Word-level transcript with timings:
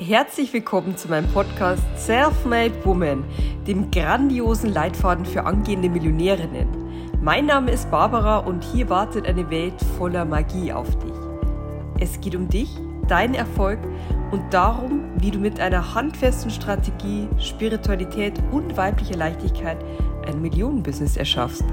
Herzlich 0.00 0.52
willkommen 0.52 0.96
zu 0.96 1.08
meinem 1.08 1.26
Podcast 1.32 1.82
Self-Made 1.96 2.84
Woman, 2.84 3.24
dem 3.66 3.90
grandiosen 3.90 4.72
Leitfaden 4.72 5.26
für 5.26 5.44
angehende 5.44 5.88
Millionärinnen. 5.88 6.68
Mein 7.20 7.46
Name 7.46 7.72
ist 7.72 7.90
Barbara 7.90 8.38
und 8.38 8.62
hier 8.62 8.88
wartet 8.90 9.26
eine 9.26 9.50
Welt 9.50 9.74
voller 9.98 10.24
Magie 10.24 10.72
auf 10.72 10.88
dich. 11.00 11.12
Es 11.98 12.20
geht 12.20 12.36
um 12.36 12.48
dich, 12.48 12.70
deinen 13.08 13.34
Erfolg 13.34 13.80
und 14.30 14.54
darum, 14.54 15.02
wie 15.16 15.32
du 15.32 15.40
mit 15.40 15.58
einer 15.58 15.96
handfesten 15.96 16.52
Strategie, 16.52 17.26
Spiritualität 17.40 18.34
und 18.52 18.76
weiblicher 18.76 19.16
Leichtigkeit 19.16 19.78
ein 20.28 20.40
Millionenbusiness 20.40 21.16
erschaffst. 21.16 21.64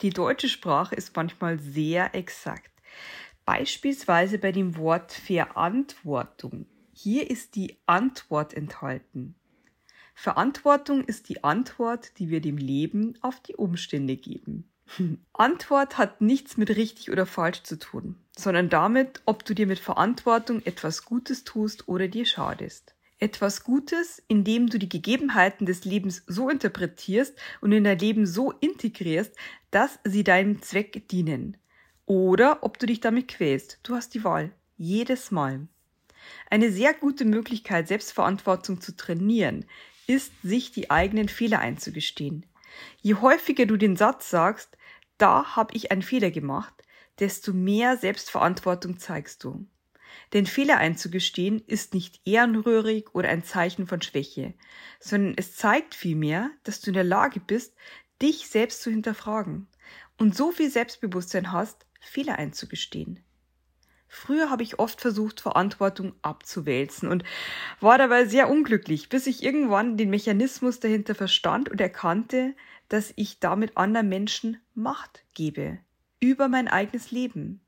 Die 0.00 0.10
deutsche 0.10 0.48
Sprache 0.48 0.94
ist 0.94 1.16
manchmal 1.16 1.58
sehr 1.58 2.14
exakt. 2.14 2.70
Beispielsweise 3.44 4.38
bei 4.38 4.52
dem 4.52 4.76
Wort 4.76 5.12
Verantwortung. 5.12 6.66
Hier 6.92 7.28
ist 7.28 7.56
die 7.56 7.78
Antwort 7.86 8.54
enthalten. 8.54 9.34
Verantwortung 10.14 11.02
ist 11.04 11.28
die 11.28 11.42
Antwort, 11.42 12.16
die 12.18 12.30
wir 12.30 12.40
dem 12.40 12.58
Leben 12.58 13.18
auf 13.22 13.40
die 13.40 13.56
Umstände 13.56 14.16
geben. 14.16 14.70
Antwort 15.32 15.98
hat 15.98 16.20
nichts 16.20 16.56
mit 16.56 16.70
richtig 16.70 17.10
oder 17.10 17.26
falsch 17.26 17.64
zu 17.64 17.76
tun, 17.76 18.16
sondern 18.36 18.68
damit, 18.68 19.22
ob 19.24 19.44
du 19.44 19.54
dir 19.54 19.66
mit 19.66 19.80
Verantwortung 19.80 20.62
etwas 20.64 21.04
Gutes 21.04 21.42
tust 21.42 21.88
oder 21.88 22.06
dir 22.06 22.24
schadest 22.24 22.94
etwas 23.18 23.64
Gutes, 23.64 24.22
indem 24.28 24.68
du 24.68 24.78
die 24.78 24.88
Gegebenheiten 24.88 25.66
des 25.66 25.84
Lebens 25.84 26.22
so 26.26 26.48
interpretierst 26.48 27.36
und 27.60 27.72
in 27.72 27.84
dein 27.84 27.98
Leben 27.98 28.26
so 28.26 28.52
integrierst, 28.52 29.34
dass 29.70 29.98
sie 30.04 30.24
deinem 30.24 30.62
Zweck 30.62 31.08
dienen. 31.08 31.56
Oder 32.06 32.62
ob 32.62 32.78
du 32.78 32.86
dich 32.86 33.00
damit 33.00 33.28
quälst. 33.28 33.80
Du 33.82 33.94
hast 33.94 34.14
die 34.14 34.24
Wahl. 34.24 34.52
Jedes 34.76 35.30
Mal. 35.30 35.68
Eine 36.50 36.70
sehr 36.72 36.94
gute 36.94 37.24
Möglichkeit, 37.24 37.88
Selbstverantwortung 37.88 38.80
zu 38.80 38.96
trainieren, 38.96 39.66
ist, 40.06 40.32
sich 40.42 40.72
die 40.72 40.90
eigenen 40.90 41.28
Fehler 41.28 41.60
einzugestehen. 41.60 42.46
Je 43.02 43.14
häufiger 43.14 43.66
du 43.66 43.76
den 43.76 43.96
Satz 43.96 44.30
sagst, 44.30 44.76
da 45.18 45.56
habe 45.56 45.74
ich 45.74 45.90
einen 45.90 46.02
Fehler 46.02 46.30
gemacht, 46.30 46.74
desto 47.18 47.52
mehr 47.52 47.96
Selbstverantwortung 47.96 48.98
zeigst 48.98 49.44
du. 49.44 49.66
Denn 50.32 50.46
Fehler 50.46 50.78
einzugestehen 50.78 51.62
ist 51.66 51.94
nicht 51.94 52.20
ehrenrührig 52.24 53.14
oder 53.14 53.28
ein 53.28 53.44
Zeichen 53.44 53.86
von 53.86 54.02
Schwäche, 54.02 54.54
sondern 55.00 55.34
es 55.36 55.56
zeigt 55.56 55.94
vielmehr, 55.94 56.50
dass 56.64 56.80
du 56.80 56.90
in 56.90 56.94
der 56.94 57.04
Lage 57.04 57.40
bist, 57.40 57.74
dich 58.22 58.48
selbst 58.48 58.82
zu 58.82 58.90
hinterfragen 58.90 59.68
und 60.18 60.36
so 60.36 60.50
viel 60.52 60.70
Selbstbewusstsein 60.70 61.52
hast, 61.52 61.86
Fehler 62.00 62.38
einzugestehen. 62.38 63.20
Früher 64.08 64.50
habe 64.50 64.62
ich 64.62 64.78
oft 64.78 65.00
versucht, 65.00 65.40
Verantwortung 65.40 66.14
abzuwälzen 66.22 67.08
und 67.08 67.24
war 67.80 67.98
dabei 67.98 68.24
sehr 68.24 68.48
unglücklich, 68.48 69.10
bis 69.10 69.26
ich 69.26 69.42
irgendwann 69.42 69.98
den 69.98 70.08
Mechanismus 70.08 70.80
dahinter 70.80 71.14
verstand 71.14 71.68
und 71.68 71.80
erkannte, 71.80 72.54
dass 72.88 73.12
ich 73.16 73.38
damit 73.38 73.76
anderen 73.76 74.08
Menschen 74.08 74.56
Macht 74.74 75.24
gebe 75.34 75.78
über 76.20 76.48
mein 76.48 76.68
eigenes 76.68 77.10
Leben. 77.10 77.60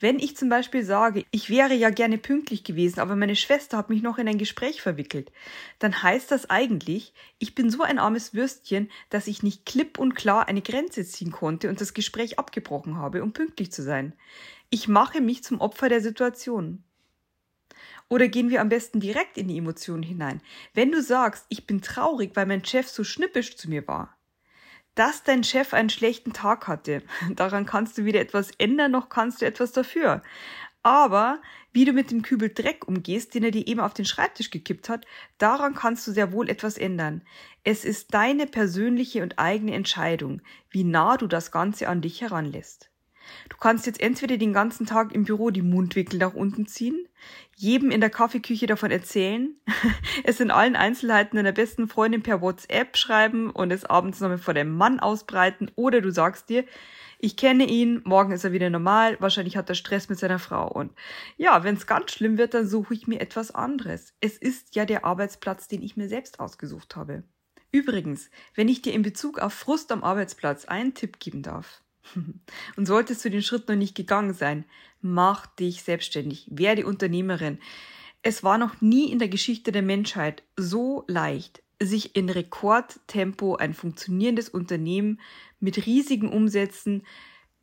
Wenn 0.00 0.18
ich 0.18 0.36
zum 0.36 0.48
Beispiel 0.48 0.84
sage, 0.84 1.24
ich 1.30 1.50
wäre 1.50 1.74
ja 1.74 1.90
gerne 1.90 2.18
pünktlich 2.18 2.64
gewesen, 2.64 3.00
aber 3.00 3.16
meine 3.16 3.36
Schwester 3.36 3.76
hat 3.76 3.90
mich 3.90 4.02
noch 4.02 4.18
in 4.18 4.28
ein 4.28 4.38
Gespräch 4.38 4.82
verwickelt, 4.82 5.32
dann 5.78 6.02
heißt 6.02 6.30
das 6.30 6.50
eigentlich, 6.50 7.14
ich 7.38 7.54
bin 7.54 7.70
so 7.70 7.82
ein 7.82 7.98
armes 7.98 8.34
Würstchen, 8.34 8.90
dass 9.10 9.26
ich 9.26 9.42
nicht 9.42 9.66
klipp 9.66 9.98
und 9.98 10.14
klar 10.14 10.48
eine 10.48 10.62
Grenze 10.62 11.04
ziehen 11.04 11.30
konnte 11.32 11.68
und 11.68 11.80
das 11.80 11.94
Gespräch 11.94 12.38
abgebrochen 12.38 12.96
habe, 12.96 13.22
um 13.22 13.32
pünktlich 13.32 13.72
zu 13.72 13.82
sein. 13.82 14.12
Ich 14.70 14.88
mache 14.88 15.20
mich 15.20 15.42
zum 15.44 15.60
Opfer 15.60 15.88
der 15.88 16.00
Situation. 16.00 16.84
Oder 18.08 18.28
gehen 18.28 18.50
wir 18.50 18.60
am 18.60 18.68
besten 18.68 19.00
direkt 19.00 19.36
in 19.36 19.48
die 19.48 19.58
Emotionen 19.58 20.02
hinein. 20.02 20.40
Wenn 20.74 20.90
du 20.90 21.02
sagst, 21.02 21.46
ich 21.48 21.66
bin 21.66 21.82
traurig, 21.82 22.32
weil 22.34 22.46
mein 22.46 22.64
Chef 22.64 22.88
so 22.88 23.04
schnippisch 23.04 23.56
zu 23.56 23.68
mir 23.68 23.86
war, 23.86 24.17
dass 24.98 25.22
dein 25.22 25.44
Chef 25.44 25.74
einen 25.74 25.90
schlechten 25.90 26.32
Tag 26.32 26.66
hatte. 26.66 27.02
Daran 27.36 27.66
kannst 27.66 27.96
du 27.98 28.04
weder 28.04 28.20
etwas 28.20 28.50
ändern, 28.58 28.90
noch 28.90 29.08
kannst 29.08 29.40
du 29.40 29.46
etwas 29.46 29.72
dafür. 29.72 30.22
Aber 30.82 31.40
wie 31.72 31.84
du 31.84 31.92
mit 31.92 32.10
dem 32.10 32.22
Kübel 32.22 32.50
Dreck 32.52 32.88
umgehst, 32.88 33.34
den 33.34 33.44
er 33.44 33.50
dir 33.50 33.66
eben 33.66 33.80
auf 33.80 33.94
den 33.94 34.04
Schreibtisch 34.04 34.50
gekippt 34.50 34.88
hat, 34.88 35.06
daran 35.36 35.74
kannst 35.74 36.06
du 36.06 36.12
sehr 36.12 36.32
wohl 36.32 36.48
etwas 36.48 36.78
ändern. 36.78 37.22
Es 37.62 37.84
ist 37.84 38.14
deine 38.14 38.46
persönliche 38.46 39.22
und 39.22 39.38
eigene 39.38 39.74
Entscheidung, 39.74 40.40
wie 40.70 40.84
nah 40.84 41.16
du 41.16 41.26
das 41.26 41.52
Ganze 41.52 41.88
an 41.88 42.00
dich 42.00 42.20
heranlässt. 42.20 42.90
Du 43.48 43.56
kannst 43.56 43.86
jetzt 43.86 44.00
entweder 44.00 44.36
den 44.36 44.52
ganzen 44.52 44.86
Tag 44.86 45.12
im 45.12 45.24
Büro 45.24 45.50
die 45.50 45.62
Mundwinkel 45.62 46.18
nach 46.18 46.34
unten 46.34 46.66
ziehen, 46.66 47.06
jedem 47.56 47.90
in 47.90 48.00
der 48.00 48.10
Kaffeeküche 48.10 48.66
davon 48.66 48.90
erzählen, 48.90 49.56
es 50.24 50.40
in 50.40 50.50
allen 50.50 50.76
Einzelheiten 50.76 51.36
deiner 51.36 51.52
besten 51.52 51.88
Freundin 51.88 52.22
per 52.22 52.40
WhatsApp 52.40 52.96
schreiben 52.96 53.50
und 53.50 53.70
es 53.70 53.84
abends 53.84 54.20
nochmal 54.20 54.38
vor 54.38 54.54
deinem 54.54 54.76
Mann 54.76 55.00
ausbreiten 55.00 55.70
oder 55.74 56.00
du 56.00 56.10
sagst 56.10 56.48
dir, 56.48 56.64
ich 57.20 57.36
kenne 57.36 57.64
ihn, 57.64 58.00
morgen 58.04 58.30
ist 58.30 58.44
er 58.44 58.52
wieder 58.52 58.70
normal, 58.70 59.16
wahrscheinlich 59.18 59.56
hat 59.56 59.68
er 59.68 59.74
Stress 59.74 60.08
mit 60.08 60.20
seiner 60.20 60.38
Frau 60.38 60.70
und 60.70 60.92
ja, 61.36 61.64
wenn 61.64 61.74
es 61.74 61.88
ganz 61.88 62.12
schlimm 62.12 62.38
wird, 62.38 62.54
dann 62.54 62.68
suche 62.68 62.94
ich 62.94 63.08
mir 63.08 63.20
etwas 63.20 63.52
anderes. 63.52 64.14
Es 64.20 64.36
ist 64.36 64.76
ja 64.76 64.84
der 64.84 65.04
Arbeitsplatz, 65.04 65.66
den 65.66 65.82
ich 65.82 65.96
mir 65.96 66.08
selbst 66.08 66.38
ausgesucht 66.38 66.94
habe. 66.94 67.24
Übrigens, 67.70 68.30
wenn 68.54 68.68
ich 68.68 68.82
dir 68.82 68.94
in 68.94 69.02
Bezug 69.02 69.40
auf 69.40 69.52
Frust 69.52 69.92
am 69.92 70.02
Arbeitsplatz 70.02 70.64
einen 70.64 70.94
Tipp 70.94 71.18
geben 71.18 71.42
darf, 71.42 71.82
Und 72.76 72.86
solltest 72.86 73.24
du 73.24 73.30
den 73.30 73.42
Schritt 73.42 73.68
noch 73.68 73.76
nicht 73.76 73.94
gegangen 73.94 74.34
sein, 74.34 74.64
mach 75.00 75.46
dich 75.46 75.82
selbstständig, 75.82 76.46
werde 76.50 76.86
Unternehmerin. 76.86 77.58
Es 78.22 78.42
war 78.42 78.58
noch 78.58 78.80
nie 78.80 79.10
in 79.10 79.18
der 79.18 79.28
Geschichte 79.28 79.72
der 79.72 79.82
Menschheit 79.82 80.42
so 80.56 81.04
leicht, 81.06 81.62
sich 81.80 82.16
in 82.16 82.28
Rekordtempo 82.28 83.56
ein 83.56 83.74
funktionierendes 83.74 84.48
Unternehmen 84.48 85.20
mit 85.60 85.86
riesigen 85.86 86.32
Umsätzen, 86.32 87.04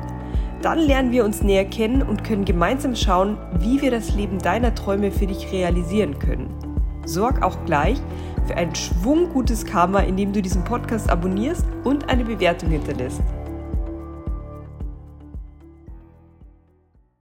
Dann 0.63 0.79
lernen 0.79 1.13
wir 1.13 1.27
uns 1.27 1.43
näher 1.43 1.67
kennen 1.67 2.01
und 2.01 2.25
können 2.25 2.47
gemeinsam 2.47 2.97
schauen, 2.97 3.37
wie 3.59 3.83
wir 3.83 3.91
das 3.91 4.15
Leben 4.15 4.39
deiner 4.39 4.75
Träume 4.75 5.13
für 5.13 5.27
dich 5.27 5.53
realisieren 5.53 6.19
können. 6.19 6.76
Sorg 7.07 7.43
auch 7.43 7.65
gleich 7.65 8.01
für 8.47 8.57
ein 8.57 8.75
schwunggutes 8.75 9.65
Karma, 9.65 10.01
indem 10.01 10.33
du 10.33 10.43
diesen 10.43 10.65
Podcast 10.65 11.09
abonnierst 11.09 11.65
und 11.85 12.09
eine 12.09 12.25
Bewertung 12.25 12.71
hinterlässt. 12.71 13.23